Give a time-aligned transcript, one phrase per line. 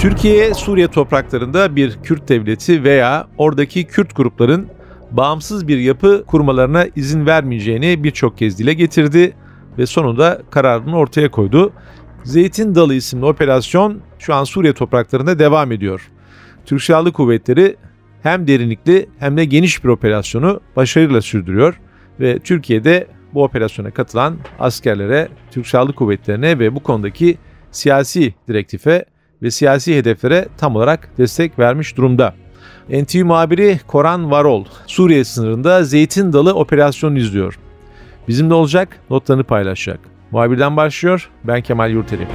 [0.00, 4.68] Türkiye, Suriye topraklarında bir Kürt devleti veya oradaki Kürt grupların
[5.10, 9.36] bağımsız bir yapı kurmalarına izin vermeyeceğini birçok kez dile getirdi
[9.78, 11.72] ve sonunda kararını ortaya koydu.
[12.24, 16.10] Zeytin Dalı isimli operasyon şu an Suriye topraklarında devam ediyor.
[16.66, 17.76] Türk Silahlı Kuvvetleri
[18.22, 21.80] hem derinlikli hem de geniş bir operasyonu başarıyla sürdürüyor
[22.20, 27.38] ve Türkiye'de bu operasyona katılan askerlere, Türk Silahlı Kuvvetleri'ne ve bu konudaki
[27.70, 29.04] siyasi direktife
[29.42, 32.34] ve siyasi hedeflere tam olarak destek vermiş durumda.
[32.88, 37.58] NTV muhabiri Koran Varol, Suriye sınırında Zeytin Dalı operasyonu izliyor.
[38.28, 40.00] Bizimle olacak, notlarını paylaşacak.
[40.30, 42.26] Muhabirden başlıyor, ben Kemal Yurteri.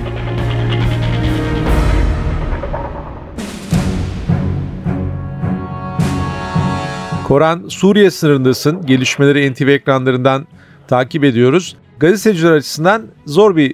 [7.28, 8.86] Koran, Suriye sınırındasın.
[8.86, 10.48] Gelişmeleri NTV ekranlarından
[10.88, 11.76] takip ediyoruz.
[12.00, 13.74] Gazeteciler açısından zor bir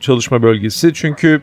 [0.00, 0.94] çalışma bölgesi.
[0.94, 1.42] Çünkü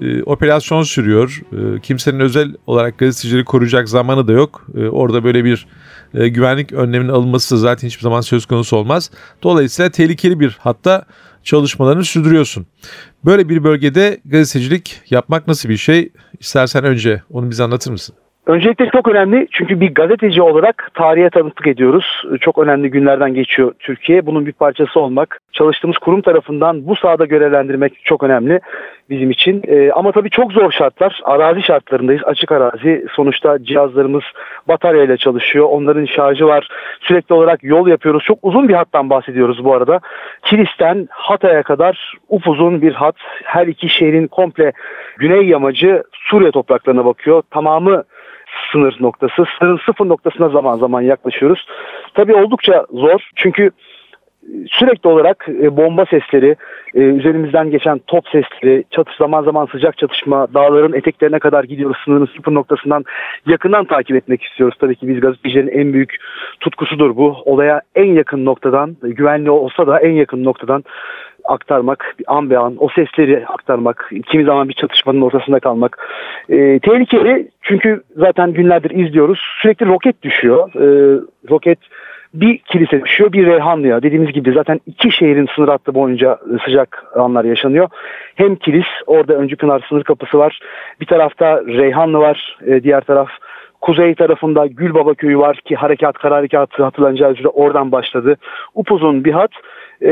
[0.00, 1.42] e, operasyon sürüyor.
[1.52, 4.66] E, kimsenin özel olarak gazetecileri koruyacak zamanı da yok.
[4.74, 5.66] E, orada böyle bir
[6.14, 9.10] e, güvenlik önleminin alınması zaten hiçbir zaman söz konusu olmaz.
[9.42, 11.04] Dolayısıyla tehlikeli bir hatta
[11.44, 12.66] çalışmalarını sürdürüyorsun.
[13.24, 16.12] Böyle bir bölgede gazetecilik yapmak nasıl bir şey?
[16.40, 18.14] İstersen önce onu bize anlatır mısın?
[18.48, 22.22] Öncelikle çok önemli çünkü bir gazeteci olarak tarihe tanıklık ediyoruz.
[22.40, 24.26] Çok önemli günlerden geçiyor Türkiye.
[24.26, 28.60] Bunun bir parçası olmak, çalıştığımız kurum tarafından bu sahada görevlendirmek çok önemli
[29.10, 29.62] bizim için.
[29.66, 31.20] Ee, ama tabii çok zor şartlar.
[31.24, 32.22] Arazi şartlarındayız.
[32.24, 33.06] Açık arazi.
[33.12, 34.24] Sonuçta cihazlarımız
[34.68, 35.66] bataryayla çalışıyor.
[35.70, 36.68] Onların şarjı var.
[37.00, 38.24] Sürekli olarak yol yapıyoruz.
[38.24, 40.00] Çok uzun bir hattan bahsediyoruz bu arada.
[40.44, 43.16] Kilis'ten Hatay'a kadar upuzun bir hat.
[43.44, 44.72] Her iki şehrin komple
[45.18, 47.42] güney yamacı Suriye topraklarına bakıyor.
[47.50, 48.04] Tamamı
[48.72, 49.44] sınır noktası.
[49.58, 51.66] Sınırın sıfır noktasına zaman zaman yaklaşıyoruz.
[52.14, 53.70] Tabii oldukça zor çünkü
[54.70, 56.56] sürekli olarak e, bomba sesleri,
[56.94, 61.96] e, üzerimizden geçen top sesleri, çatış zaman zaman sıcak çatışma, dağların eteklerine kadar gidiyoruz.
[62.04, 63.04] Sınırın sıfır noktasından
[63.46, 64.76] yakından takip etmek istiyoruz.
[64.80, 66.16] Tabii ki biz gazetecilerin en büyük
[66.60, 67.36] tutkusudur bu.
[67.44, 70.84] Olaya en yakın noktadan, güvenli olsa da en yakın noktadan
[71.48, 76.08] aktarmak, an be an o sesleri aktarmak, kimi zaman bir çatışmanın ortasında kalmak
[76.48, 77.48] e, tehlikeli.
[77.62, 79.40] Çünkü zaten günlerdir izliyoruz.
[79.62, 80.68] Sürekli roket düşüyor.
[80.74, 81.20] E,
[81.50, 81.78] roket
[82.34, 84.02] bir kilise düşüyor, bir Reyhanlı'ya.
[84.02, 87.88] Dediğimiz gibi zaten iki şehrin sınır hattı boyunca sıcak anlar yaşanıyor.
[88.34, 90.60] Hem kilis, orada Öncü Pınar sınır kapısı var.
[91.00, 93.28] Bir tarafta Reyhanlı var, e, diğer taraf
[93.80, 98.36] Kuzey tarafında Gülbaba köyü var ki harekat, kara harekatı hatırlanacağı üzere oradan başladı.
[98.74, 99.50] Upuzun bir hat
[100.02, 100.10] e,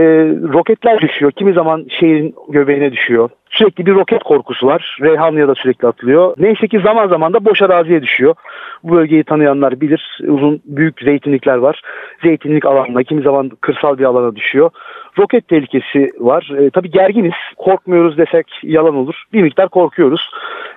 [0.52, 1.32] roketler düşüyor.
[1.32, 3.30] Kimi zaman şehrin göbeğine düşüyor.
[3.50, 4.98] Sürekli bir roket korkusu var.
[5.02, 6.34] Reyhanlı'ya da sürekli atılıyor.
[6.38, 8.34] Neyse ki zaman zaman da boş araziye düşüyor.
[8.82, 10.18] Bu bölgeyi tanıyanlar bilir.
[10.28, 11.82] Uzun büyük zeytinlikler var.
[12.22, 14.70] Zeytinlik alanına kimi zaman kırsal bir alana düşüyor.
[15.18, 16.52] Roket tehlikesi var.
[16.58, 17.34] E, tabii gerginiz.
[17.56, 19.24] Korkmuyoruz desek yalan olur.
[19.32, 20.30] Bir miktar korkuyoruz.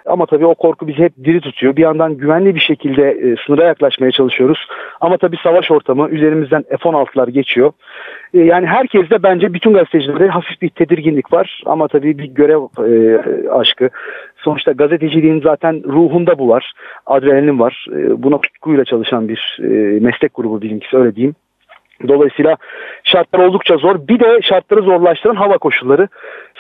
[0.06, 1.76] Ama tabii o korku bizi hep diri tutuyor.
[1.76, 4.68] Bir yandan güvenli bir şekilde e, sınıra yaklaşmaya çalışıyoruz.
[5.02, 7.72] Ama tabii savaş ortamı üzerimizden F-16'lar geçiyor.
[8.34, 11.64] E, yani herkeste bence bütün gazetecilerde hafif bir tedirginlik var.
[11.66, 13.90] Ama tabii bir görev e, aşkı.
[14.38, 16.74] Sonuçta gazeteciliğin zaten ruhunda bu var.
[17.06, 17.86] Adrenalin var.
[17.92, 21.36] E, buna tutkuyla çalışan bir e, meslek grubu bizimkisi öyle diyeyim.
[22.08, 22.58] Dolayısıyla
[23.04, 24.08] şartlar oldukça zor.
[24.08, 26.08] Bir de şartları zorlaştıran hava koşulları.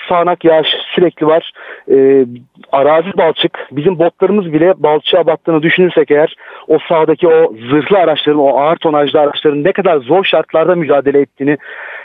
[0.09, 1.51] Sağanak yağış sürekli var.
[1.91, 2.25] Ee,
[2.71, 3.67] arazi balçık.
[3.71, 6.35] Bizim botlarımız bile balçığa battığını düşünürsek eğer
[6.67, 11.57] o sahadaki o zırhlı araçların, o ağır tonajlı araçların ne kadar zor şartlarda mücadele ettiğini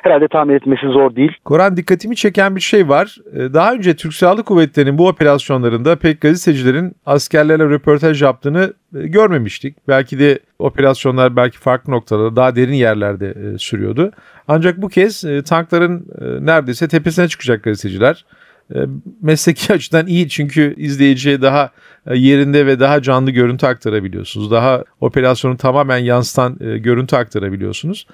[0.02, 1.32] herhalde tahmin etmesi zor değil.
[1.44, 3.16] Koran dikkatimi çeken bir şey var.
[3.36, 9.88] Ee, daha önce Türk Silahlı Kuvvetleri'nin bu operasyonlarında pek gazetecilerin askerlerle röportaj yaptığını e, görmemiştik.
[9.88, 14.12] Belki de operasyonlar belki farklı noktalarda daha derin yerlerde e, sürüyordu.
[14.48, 16.06] Ancak bu kez e, tankların
[16.46, 18.24] neredeyse tepesine çıkacak gazeteciler.
[19.22, 21.70] Mesleki açıdan iyi çünkü izleyiciye daha
[22.14, 24.50] yerinde ve daha canlı görüntü aktarabiliyorsunuz.
[24.50, 28.06] Daha operasyonu tamamen yansıtan görüntü aktarabiliyorsunuz.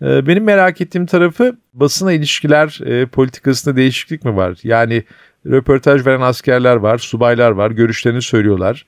[0.00, 2.80] Benim merak ettiğim tarafı basına ilişkiler
[3.12, 4.58] politikasında değişiklik mi var?
[4.62, 5.04] Yani
[5.46, 8.86] röportaj veren askerler var, subaylar var, görüşlerini söylüyorlar.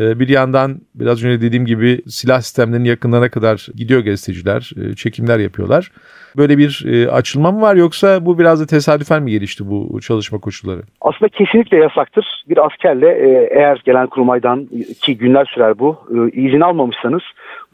[0.00, 5.38] Ee, bir yandan biraz önce dediğim gibi silah sistemlerinin yakınlarına kadar gidiyor gazeteciler, e, çekimler
[5.38, 5.90] yapıyorlar.
[6.36, 10.38] Böyle bir e, açılma mı var yoksa bu biraz da tesadüfen mi gelişti bu çalışma
[10.38, 10.80] koşulları?
[11.00, 12.44] Aslında kesinlikle yasaktır.
[12.48, 14.68] Bir askerle e, eğer gelen kurmaydan
[15.00, 15.96] ki günler sürer bu
[16.32, 17.22] izin almamışsanız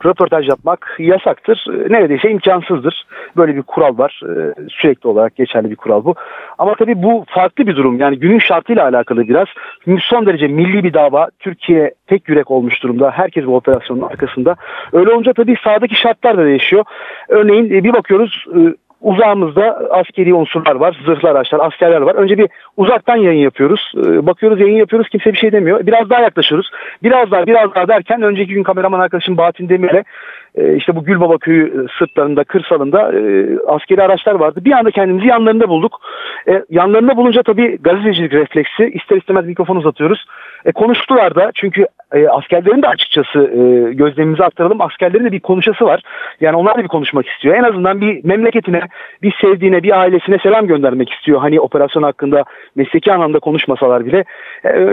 [0.05, 1.65] röportaj yapmak yasaktır.
[1.89, 3.07] Neredeyse imkansızdır.
[3.37, 4.21] Böyle bir kural var.
[4.69, 6.15] Sürekli olarak geçerli bir kural bu.
[6.59, 8.01] Ama tabii bu farklı bir durum.
[8.01, 9.49] Yani günün şartıyla alakalı biraz.
[10.01, 11.29] Son derece milli bir dava.
[11.39, 13.11] Türkiye tek yürek olmuş durumda.
[13.11, 14.57] Herkes bu operasyonun arkasında.
[14.93, 16.85] Öyle olunca tabii sahadaki şartlar da değişiyor.
[17.29, 18.47] Örneğin bir bakıyoruz
[19.01, 22.15] uzağımızda askeri unsurlar var, zırhlı araçlar, askerler var.
[22.15, 23.93] Önce bir uzaktan yayın yapıyoruz.
[23.97, 25.87] Ee, bakıyoruz yayın yapıyoruz kimse bir şey demiyor.
[25.87, 26.71] Biraz daha yaklaşıyoruz.
[27.03, 30.05] Biraz daha biraz daha derken önceki gün kameraman arkadaşım Bahattin Demir'e
[30.55, 34.61] e, işte bu Gülbaba köyü e, sırtlarında, kırsalında e, askeri araçlar vardı.
[34.65, 36.01] Bir anda kendimizi yanlarında bulduk.
[36.71, 40.25] yanlarında bulunca tabii gazetecilik refleksi ister istemez mikrofon uzatıyoruz.
[40.75, 41.87] Konuştular da çünkü
[42.31, 43.39] askerlerin de açıkçası
[43.93, 44.81] gözlemimizi aktaralım.
[44.81, 46.03] Askerlerin de bir konuşası var.
[46.41, 47.55] Yani onlar da bir konuşmak istiyor.
[47.55, 48.81] En azından bir memleketine,
[49.23, 51.41] bir sevdiğine, bir ailesine selam göndermek istiyor.
[51.41, 52.45] Hani operasyon hakkında
[52.77, 54.25] mesleki anlamda konuşmasalar bile.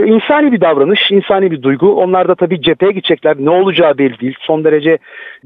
[0.06, 1.96] insani bir davranış, insani bir duygu.
[1.96, 3.36] Onlar da tabii cepheye gidecekler.
[3.40, 4.36] Ne olacağı belli değil.
[4.40, 4.98] Son derece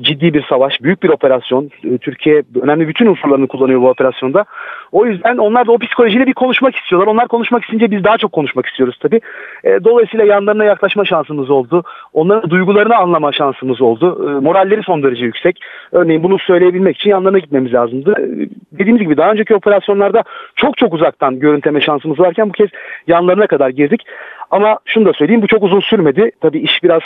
[0.01, 1.69] ciddi bir savaş, büyük bir operasyon.
[1.83, 4.45] Ee, Türkiye önemli bütün unsurlarını kullanıyor bu operasyonda.
[4.91, 7.07] O yüzden onlar da o psikolojiyle bir konuşmak istiyorlar.
[7.07, 9.21] Onlar konuşmak isteyince biz daha çok konuşmak istiyoruz tabii.
[9.63, 11.83] E, dolayısıyla yanlarına yaklaşma şansımız oldu.
[12.13, 14.29] Onların duygularını anlama şansımız oldu.
[14.29, 15.59] E, moralleri son derece yüksek.
[15.91, 18.13] Örneğin bunu söyleyebilmek için yanlarına gitmemiz lazımdı.
[18.19, 20.23] E, dediğimiz gibi daha önceki operasyonlarda
[20.55, 22.69] çok çok uzaktan görüntüleme şansımız varken bu kez
[23.07, 24.03] yanlarına kadar girdik.
[24.51, 26.31] Ama şunu da söyleyeyim bu çok uzun sürmedi.
[26.41, 27.01] Tabii iş biraz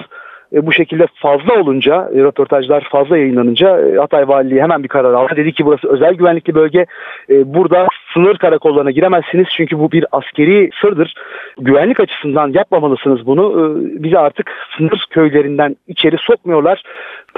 [0.53, 5.13] e, bu şekilde fazla olunca, e, röportajlar fazla yayınlanınca e, Hatay Valiliği hemen bir karar
[5.13, 5.33] aldı.
[5.35, 6.85] Dedi ki burası özel güvenlikli bölge.
[7.29, 11.13] E, burada sınır karakollarına giremezsiniz çünkü bu bir askeri sırdır.
[11.61, 13.43] Güvenlik açısından yapmamalısınız bunu.
[13.51, 16.83] E, bizi artık sınır köylerinden içeri sokmuyorlar.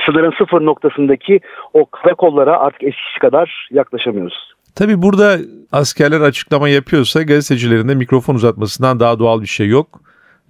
[0.05, 1.39] Sınırın sıfır noktasındaki
[1.73, 4.55] o karakollara artık eskisi kadar yaklaşamıyoruz.
[4.75, 5.37] Tabii burada
[5.71, 9.87] askerler açıklama yapıyorsa gazetecilerin de mikrofon uzatmasından daha doğal bir şey yok.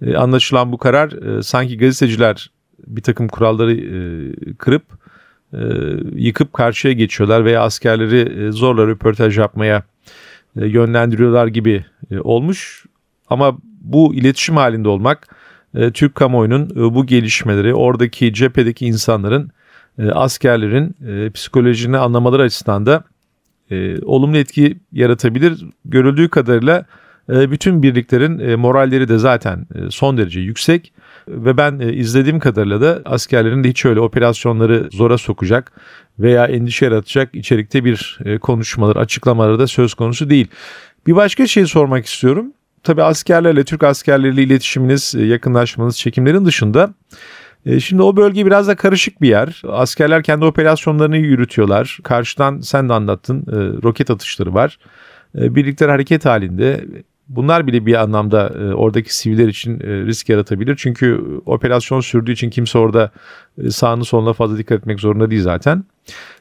[0.02, 2.50] E, anlaşılan bu karar e, sanki gazeteciler
[2.86, 3.98] bir takım kuralları e,
[4.54, 4.82] kırıp
[5.52, 5.58] e,
[6.14, 9.82] yıkıp karşıya geçiyorlar veya askerleri e, zorla röportaj yapmaya
[10.60, 12.84] e, yönlendiriyorlar gibi e, olmuş.
[13.28, 15.36] Ama bu iletişim halinde olmak
[15.74, 19.50] e, Türk kamuoyunun e, bu gelişmeleri oradaki cephedeki insanların
[19.98, 23.04] e, askerlerin e, psikolojini anlamaları açısından da
[23.70, 25.64] e, olumlu etki yaratabilir.
[25.84, 26.84] Görüldüğü kadarıyla
[27.30, 30.92] e, bütün birliklerin e, moralleri de zaten e, son derece yüksek
[31.28, 35.72] ve ben izlediğim kadarıyla da askerlerin de hiç öyle operasyonları zora sokacak
[36.18, 40.48] veya endişe yaratacak içerikte bir konuşmaları, açıklamaları da söz konusu değil.
[41.06, 42.52] Bir başka şey sormak istiyorum.
[42.82, 46.94] Tabii askerlerle, Türk askerleriyle iletişiminiz, yakınlaşmanız, çekimlerin dışında
[47.80, 49.62] Şimdi o bölge biraz da karışık bir yer.
[49.68, 51.98] Askerler kendi operasyonlarını yürütüyorlar.
[52.02, 53.44] Karşıdan sen de anlattın
[53.82, 54.78] roket atışları var.
[55.34, 56.84] Birlikler hareket halinde.
[57.28, 60.76] Bunlar bile bir anlamda e, oradaki siviller için e, risk yaratabilir.
[60.78, 63.10] Çünkü operasyon sürdüğü için kimse orada
[63.58, 65.84] e, sağını soluna fazla dikkat etmek zorunda değil zaten.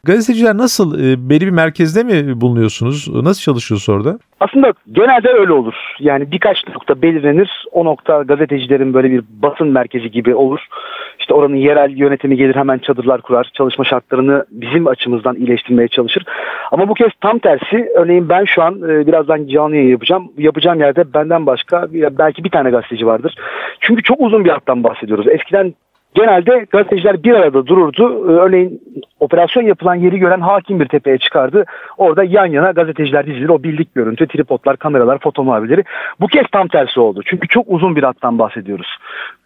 [0.03, 0.99] Gazeteciler nasıl?
[0.99, 3.23] E, belli bir merkezde mi bulunuyorsunuz?
[3.23, 4.19] Nasıl çalışıyorsunuz orada?
[4.39, 5.73] Aslında genelde öyle olur.
[5.99, 7.65] Yani birkaç nokta belirlenir.
[7.71, 10.59] O nokta gazetecilerin böyle bir basın merkezi gibi olur.
[11.19, 13.51] İşte oranın yerel yönetimi gelir hemen çadırlar kurar.
[13.53, 16.23] Çalışma şartlarını bizim açımızdan iyileştirmeye çalışır.
[16.71, 17.89] Ama bu kez tam tersi.
[17.95, 20.31] Örneğin ben şu an e, birazdan canlı yayın yapacağım.
[20.37, 23.35] Yapacağım yerde benden başka belki bir tane gazeteci vardır.
[23.79, 25.27] Çünkü çok uzun bir hattan bahsediyoruz.
[25.27, 25.73] Eskiden
[26.15, 28.29] Genelde gazeteciler bir arada dururdu.
[28.29, 28.81] Ee, örneğin
[29.19, 31.65] operasyon yapılan yeri gören hakim bir tepeye çıkardı.
[31.97, 33.49] Orada yan yana gazeteciler dizilir.
[33.49, 35.83] O bildik görüntü, tripodlar, kameralar, foto muhabirleri.
[36.19, 37.21] Bu kez tam tersi oldu.
[37.25, 38.97] Çünkü çok uzun bir hattan bahsediyoruz.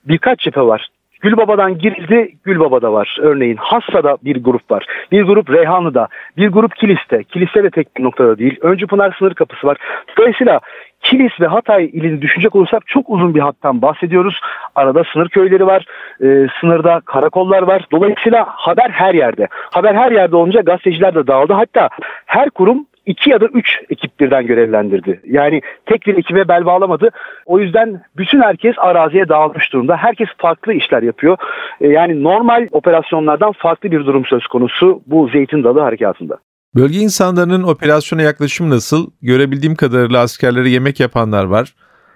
[0.06, 0.88] Birkaç cephe var.
[1.20, 3.18] Gülbaba'dan girildi, Gülbaba'da var.
[3.22, 4.86] Örneğin Hassa'da bir grup var.
[5.12, 6.08] Bir grup Reyhanlı'da,
[6.38, 7.24] bir grup Kilis'te.
[7.24, 8.60] Kilis'te de tek bir noktada değil.
[8.62, 9.78] Öncü Pınar sınır kapısı var.
[10.18, 10.60] Dolayısıyla
[11.02, 14.40] Kilis ve Hatay ilini düşünecek olursak çok uzun bir hattan bahsediyoruz.
[14.76, 15.86] Arada sınır köyleri var,
[16.24, 17.86] e, sınırda karakollar var.
[17.92, 19.48] Dolayısıyla haber her yerde.
[19.52, 21.54] Haber her yerde olunca gazeteciler de dağıldı.
[21.54, 21.90] Hatta
[22.26, 25.22] her kurum iki ya da üç ekip birden görevlendirdi.
[25.26, 27.10] Yani tek bir ekibe bel bağlamadı.
[27.46, 29.98] O yüzden bütün herkes araziye dağılmış durumda.
[29.98, 31.38] Herkes farklı işler yapıyor.
[31.82, 36.38] E, yani normal operasyonlardan farklı bir durum söz konusu bu Zeytin Dalı harekatında.
[36.76, 39.12] Bölge insanlarının operasyona yaklaşımı nasıl?
[39.22, 41.76] Görebildiğim kadarıyla askerlere yemek yapanlar var.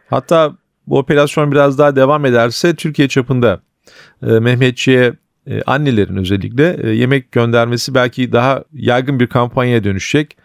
[0.10, 0.52] Hatta
[0.88, 3.60] bu operasyon biraz daha devam ederse Türkiye çapında
[4.28, 5.14] e, Mehmetçiğe
[5.48, 10.38] e, annelerin özellikle yemek göndermesi belki daha yaygın bir kampanyaya dönüşecek.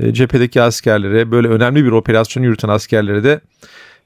[0.00, 3.40] E, cephedeki askerlere böyle önemli bir operasyon yürüten askerlere de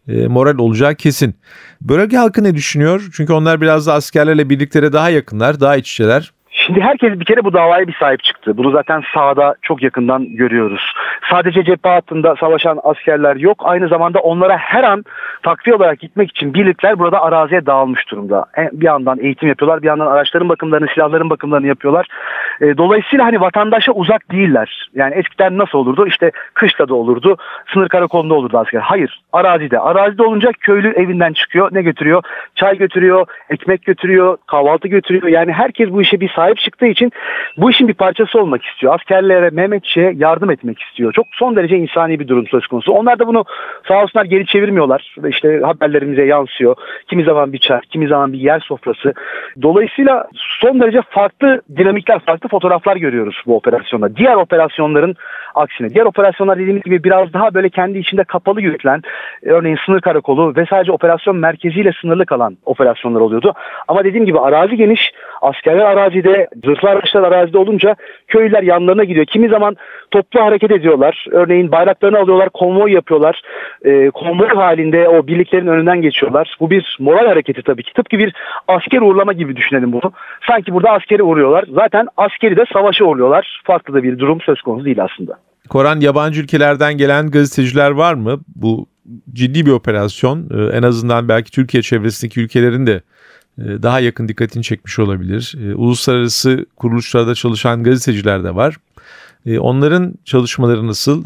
[0.09, 1.35] e, moral olacağı kesin.
[1.81, 3.09] Bölge halkı ne düşünüyor?
[3.13, 6.33] Çünkü onlar biraz da askerlerle birliklere daha yakınlar, daha iç içeler.
[6.53, 8.57] Şimdi herkes bir kere bu davaya bir sahip çıktı.
[8.57, 10.93] Bunu zaten sahada çok yakından görüyoruz.
[11.31, 13.63] Sadece cephe hattında savaşan askerler yok.
[13.65, 15.05] Aynı zamanda onlara her an
[15.43, 18.47] takviye olarak gitmek için birlikler burada araziye dağılmış durumda.
[18.59, 22.07] E, bir yandan eğitim yapıyorlar, bir yandan araçların bakımlarını, silahların bakımlarını yapıyorlar.
[22.61, 24.89] E, dolayısıyla hani vatandaşa uzak değiller.
[24.95, 26.07] Yani eskiden nasıl olurdu?
[26.07, 27.37] İşte kışla da olurdu,
[27.73, 28.81] sınır karakolunda olurdu asker.
[28.81, 29.79] Hayır, arazide.
[29.79, 31.69] Arazide olunca köylü evinden çıkıyor.
[31.73, 32.23] Ne götürüyor?
[32.55, 35.29] Çay götürüyor, ekmek götürüyor, kahvaltı götürüyor.
[35.29, 37.13] Yani herkes bu işe bir sahip çıktığı için
[37.57, 38.95] bu işin bir parçası olmak istiyor.
[38.95, 41.13] Askerlere, Mehmetçi'ye yardım etmek istiyor.
[41.13, 42.93] Çok son derece insani bir durum söz konusu.
[42.93, 43.45] Onlar da bunu
[43.89, 45.15] sağ olsunlar geri çevirmiyorlar.
[45.29, 46.77] İşte haberlerimize yansıyor.
[47.09, 49.13] Kimi zaman bir çay, kimi zaman bir yer sofrası.
[49.63, 50.27] Dolayısıyla
[50.61, 54.17] son derece farklı dinamikler, farklı fotoğraflar görüyoruz bu operasyonda.
[54.17, 55.17] Diğer operasyonların
[55.55, 55.91] aksine.
[55.91, 59.03] Diğer operasyonlar dediğimiz gibi biraz daha böyle kendi içinde kapalı yürütülen,
[59.43, 63.55] örneğin sınır karakolu ve sadece operasyon merkeziyle sınırlı kalan operasyonlar oluyordu.
[63.89, 66.30] Ama dediğim gibi arazi geniş, askerler arazide,
[66.65, 67.97] zırhlı araçlar arazide olunca
[68.29, 69.27] köylüler yanlarına gidiyor.
[69.27, 69.77] Kimi zaman
[70.11, 71.27] toplu hareket ediyorlar.
[71.31, 73.43] Örneğin bayraklarını alıyorlar, konvoy yapıyorlar.
[73.85, 76.57] E, konvoy halinde o birliklerin önünden geçiyorlar.
[76.61, 77.93] Bu bir moral hareketi tabii ki.
[77.93, 78.35] Tıpkı bir
[78.69, 80.13] asker uğurlama gibi düşünelim bunu.
[80.49, 81.65] Sanki burada askeri uğruyorlar.
[81.75, 83.63] Zaten askeri de savaşa uğurluyorlar.
[83.65, 85.39] Farklı da bir durum söz konusu değil aslında.
[85.69, 88.41] Koran yabancı ülkelerden gelen gazeteciler var mı?
[88.57, 88.87] Bu
[89.33, 90.49] ciddi bir operasyon.
[90.55, 93.01] Ee, en azından belki Türkiye çevresindeki ülkelerin de
[93.59, 95.55] daha yakın dikkatini çekmiş olabilir.
[95.61, 98.77] Ee, uluslararası kuruluşlarda çalışan gazeteciler de var.
[99.47, 101.25] Ee, onların çalışmaları nasıl?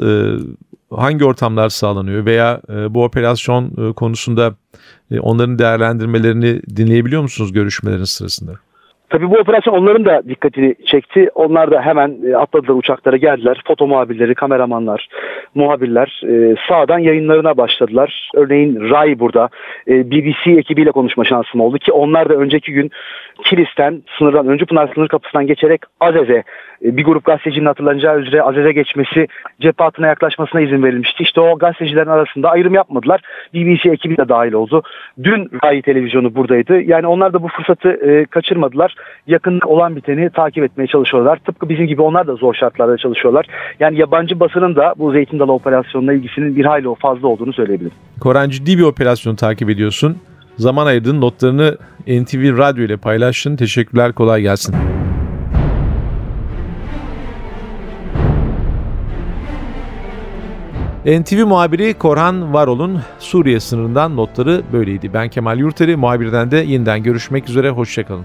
[0.90, 2.24] Hangi ortamlar sağlanıyor?
[2.24, 4.54] Veya e, bu operasyon e, konusunda
[5.20, 8.52] onların değerlendirmelerini dinleyebiliyor musunuz görüşmelerin sırasında?
[9.10, 11.30] Tabii bu operasyon onların da dikkatini çekti.
[11.34, 13.62] Onlar da hemen e, atladılar uçaklara geldiler.
[13.66, 15.08] Foto muhabirleri, kameramanlar,
[15.54, 18.30] muhabirler e, sağdan yayınlarına başladılar.
[18.34, 19.48] Örneğin Ray burada
[19.88, 22.90] e, BBC ekibiyle konuşma şansım oldu ki onlar da önceki gün
[23.44, 26.42] Kilis'ten sınırdan Öncü Pınar sınır kapısından geçerek Azez'e
[26.82, 29.26] bir grup gazetecinin hatırlanacağı üzere Azez'e geçmesi
[29.60, 31.22] cephe yaklaşmasına izin verilmişti.
[31.22, 33.20] İşte o gazetecilerin arasında ayrım yapmadılar.
[33.54, 34.82] BBC ekibi de dahil oldu.
[35.22, 36.80] Dün Ray televizyonu buradaydı.
[36.80, 38.24] Yani onlar da bu fırsatı e,
[38.94, 39.14] kaçırmadılar.
[39.26, 41.38] Yakında olan biteni takip etmeye çalışıyorlar.
[41.46, 43.46] Tıpkı bizim gibi onlar da zor şartlarda çalışıyorlar.
[43.80, 47.96] Yani yabancı basının da bu Zeytin Dalı operasyonuna ilgisinin bir hayli fazla olduğunu söyleyebilirim.
[48.20, 50.16] Koran ciddi bir operasyonu takip ediyorsun.
[50.56, 53.56] Zaman ayırdın, notlarını NTV Radyo ile paylaştın.
[53.56, 54.74] Teşekkürler, kolay gelsin.
[61.06, 65.10] NTV muhabiri Korhan Varol'un Suriye sınırından notları böyleydi.
[65.14, 68.24] Ben Kemal Yurteri, muhabirden de yeniden görüşmek üzere, hoşçakalın.